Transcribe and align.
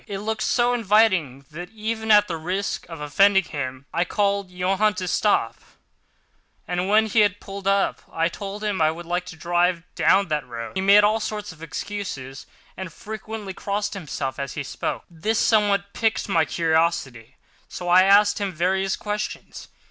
It 0.07 0.17
looked 0.17 0.41
so 0.41 0.73
inviting 0.73 1.45
that, 1.51 1.69
even 1.69 2.09
at 2.09 2.27
the 2.27 2.35
risk 2.37 2.87
of 2.89 2.99
offending 2.99 3.43
him, 3.43 3.85
I 3.93 4.03
called 4.03 4.49
Johann 4.49 4.95
to 4.95 5.07
stop—and 5.07 6.89
when 6.89 7.05
he 7.05 7.19
had 7.19 7.39
pulled 7.39 7.67
up, 7.67 8.01
I 8.11 8.27
told 8.27 8.63
him 8.63 8.81
I 8.81 8.89
would 8.89 9.05
like 9.05 9.27
to 9.27 9.35
drive 9.35 9.83
down 9.93 10.29
that 10.29 10.47
road. 10.47 10.71
He 10.75 10.81
made 10.81 11.03
all 11.03 11.19
sorts 11.19 11.51
of 11.51 11.61
excuses, 11.61 12.47
and 12.75 12.91
frequently 12.91 13.53
crossed 13.53 13.93
himself 13.93 14.39
as 14.39 14.53
he 14.53 14.63
spoke. 14.63 15.03
This 15.07 15.37
somewhat 15.37 15.93
piqued 15.93 16.27
my 16.27 16.45
curiosity, 16.45 17.37
so 17.67 17.87
I 17.87 18.01
asked 18.01 18.39
him 18.41 18.51
various 18.51 18.95
questions. 18.95 19.67